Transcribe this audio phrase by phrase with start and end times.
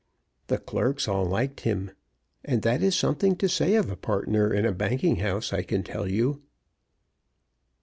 [0.47, 1.91] The clerks all liked him
[2.43, 5.83] and that is something to say of a partner in a banking house, I can
[5.83, 6.41] tell you!